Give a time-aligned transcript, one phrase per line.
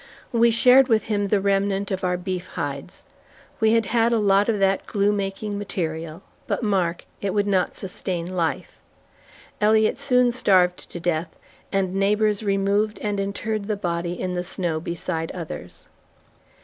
[0.31, 3.05] We shared with him the remnant of our beef hides.
[3.59, 6.23] We had had a lot of that glue making material.
[6.47, 8.81] But mark, it would not sustain life.
[9.61, 11.35] Elliot soon starved to death,
[11.71, 15.87] and neighbors removed and interred the body in the snow beside others.